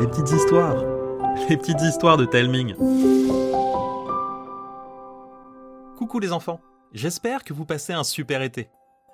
les 0.00 0.06
petites 0.08 0.32
histoires, 0.32 0.76
les 1.48 1.56
petites 1.56 1.80
histoires 1.80 2.16
de 2.16 2.24
Telming. 2.24 2.74
Coucou 5.96 6.18
les 6.18 6.32
enfants, 6.32 6.60
j'espère 6.92 7.44
que 7.44 7.52
vous 7.52 7.64
passez 7.64 7.92
un 7.92 8.02
super 8.02 8.42
été. 8.42 8.68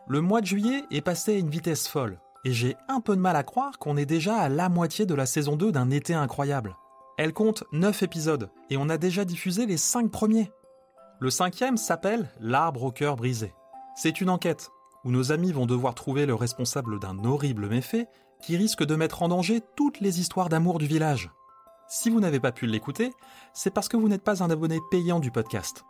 Le 0.08 0.20
mois 0.20 0.40
de 0.40 0.46
juillet 0.46 0.84
est 0.90 1.02
passé 1.02 1.34
à 1.34 1.38
une 1.38 1.50
vitesse 1.50 1.88
folle, 1.88 2.20
et 2.44 2.52
j'ai 2.52 2.76
un 2.88 3.00
peu 3.00 3.14
de 3.14 3.20
mal 3.20 3.36
à 3.36 3.42
croire 3.42 3.78
qu'on 3.78 3.98
est 3.98 4.06
déjà 4.06 4.36
à 4.36 4.48
la 4.48 4.68
moitié 4.68 5.05
de 5.05 5.14
la 5.14 5.27
saison 5.27 5.57
2 5.57 5.73
d'un 5.73 5.91
été 5.91 6.14
incroyable. 6.14 6.74
Elle 7.18 7.34
compte 7.34 7.64
9 7.72 8.02
épisodes, 8.02 8.50
et 8.70 8.79
on 8.79 8.88
a 8.88 8.96
déjà 8.96 9.27
diffusé 9.27 9.66
les 9.66 9.77
5 9.77 10.11
premiers. 10.11 10.50
Le 11.20 11.29
cinquième 11.29 11.77
s'appelle 11.77 12.30
L'arbre 12.40 12.84
au 12.84 12.93
cœur 12.93 13.16
brisé. 13.16 13.52
C'est 13.95 14.22
une 14.22 14.30
enquête, 14.30 14.70
où 15.05 15.11
nos 15.11 15.32
amis 15.32 15.53
vont 15.53 15.66
devoir 15.66 15.95
trouver 15.95 16.27
le 16.27 16.35
responsable 16.35 16.98
d'un 16.98 17.25
horrible 17.25 17.68
méfait 17.68 18.09
qui 18.43 18.57
risque 18.57 18.85
de 18.85 18.96
mettre 18.96 19.23
en 19.23 19.29
danger 19.29 19.62
toutes 19.77 20.00
les 20.00 20.21
histoires 20.21 20.48
d'amour 20.48 20.79
du 20.79 20.86
village. 20.86 21.31
Si 21.89 22.11
vous 22.11 22.21
n'avez 22.21 22.40
pas 22.40 22.53
pu 22.53 22.67
l'écouter, 22.67 23.12
c'est 23.53 23.73
parce 23.73 23.89
que 23.89 23.96
vous 23.96 24.09
n'êtes 24.09 24.25
pas 24.25 24.43
un 24.43 24.50
abonné 24.50 24.79
payant 24.90 25.21
du 25.21 25.31
podcast. 25.31 25.85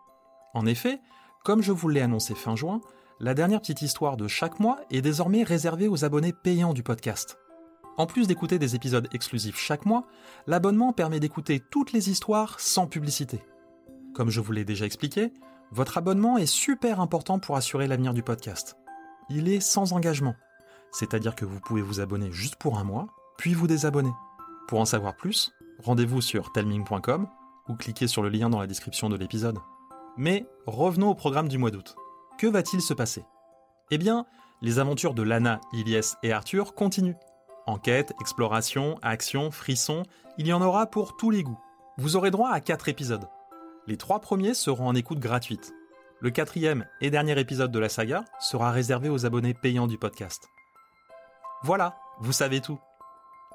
En 0.54 0.66
effet, 0.66 1.00
comme 1.44 1.62
je 1.62 1.72
vous 1.72 1.88
l'ai 1.88 2.00
annoncé 2.00 2.34
fin 2.34 2.56
juin, 2.56 2.80
la 3.20 3.34
dernière 3.34 3.60
petite 3.60 3.82
histoire 3.82 4.16
de 4.16 4.26
chaque 4.28 4.60
mois 4.60 4.80
est 4.90 5.00
désormais 5.00 5.44
réservée 5.44 5.88
aux 5.88 6.04
abonnés 6.04 6.32
payants 6.32 6.74
du 6.74 6.82
podcast. 6.82 7.38
En 7.96 8.06
plus 8.06 8.26
d'écouter 8.26 8.58
des 8.58 8.74
épisodes 8.74 9.08
exclusifs 9.12 9.58
chaque 9.58 9.86
mois, 9.86 10.06
l'abonnement 10.46 10.92
permet 10.92 11.20
d'écouter 11.20 11.60
toutes 11.60 11.92
les 11.92 12.10
histoires 12.10 12.58
sans 12.58 12.86
publicité. 12.86 13.44
Comme 14.14 14.30
je 14.30 14.40
vous 14.40 14.52
l'ai 14.52 14.64
déjà 14.64 14.86
expliqué, 14.86 15.32
votre 15.70 15.98
abonnement 15.98 16.36
est 16.36 16.46
super 16.46 17.00
important 17.00 17.38
pour 17.38 17.56
assurer 17.56 17.86
l'avenir 17.86 18.12
du 18.12 18.22
podcast. 18.22 18.76
Il 19.34 19.48
est 19.48 19.60
sans 19.60 19.94
engagement, 19.94 20.34
c'est-à-dire 20.90 21.34
que 21.34 21.46
vous 21.46 21.58
pouvez 21.58 21.80
vous 21.80 22.00
abonner 22.00 22.30
juste 22.30 22.56
pour 22.56 22.78
un 22.78 22.84
mois, 22.84 23.06
puis 23.38 23.54
vous 23.54 23.66
désabonner. 23.66 24.12
Pour 24.68 24.78
en 24.78 24.84
savoir 24.84 25.16
plus, 25.16 25.52
rendez-vous 25.78 26.20
sur 26.20 26.52
telming.com 26.52 27.26
ou 27.66 27.74
cliquez 27.74 28.08
sur 28.08 28.22
le 28.22 28.28
lien 28.28 28.50
dans 28.50 28.60
la 28.60 28.66
description 28.66 29.08
de 29.08 29.16
l'épisode. 29.16 29.58
Mais 30.18 30.46
revenons 30.66 31.08
au 31.08 31.14
programme 31.14 31.48
du 31.48 31.56
mois 31.56 31.70
d'août. 31.70 31.96
Que 32.38 32.46
va-t-il 32.46 32.82
se 32.82 32.92
passer? 32.92 33.24
Eh 33.90 33.96
bien, 33.96 34.26
les 34.60 34.78
aventures 34.78 35.14
de 35.14 35.22
Lana, 35.22 35.62
Ilyes 35.72 36.14
et 36.22 36.32
Arthur 36.32 36.74
continuent. 36.74 37.16
Enquête, 37.66 38.12
exploration, 38.20 38.98
action, 39.00 39.50
frisson, 39.50 40.02
il 40.36 40.46
y 40.46 40.52
en 40.52 40.60
aura 40.60 40.84
pour 40.84 41.16
tous 41.16 41.30
les 41.30 41.42
goûts. 41.42 41.60
Vous 41.96 42.16
aurez 42.16 42.30
droit 42.30 42.50
à 42.50 42.60
4 42.60 42.90
épisodes. 42.90 43.30
Les 43.86 43.96
trois 43.96 44.20
premiers 44.20 44.52
seront 44.52 44.88
en 44.88 44.94
écoute 44.94 45.20
gratuite. 45.20 45.72
Le 46.22 46.30
quatrième 46.30 46.86
et 47.00 47.10
dernier 47.10 47.36
épisode 47.40 47.72
de 47.72 47.80
la 47.80 47.88
saga 47.88 48.24
sera 48.38 48.70
réservé 48.70 49.08
aux 49.08 49.26
abonnés 49.26 49.54
payants 49.54 49.88
du 49.88 49.98
podcast. 49.98 50.46
Voilà, 51.64 51.96
vous 52.20 52.30
savez 52.30 52.60
tout. 52.60 52.78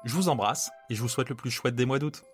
Je 0.04 0.12
vous 0.12 0.28
embrasse 0.28 0.70
et 0.90 0.94
je 0.94 1.00
vous 1.00 1.08
souhaite 1.08 1.30
le 1.30 1.34
plus 1.34 1.50
chouette 1.50 1.76
des 1.76 1.86
mois 1.86 1.98
d'août. 1.98 2.24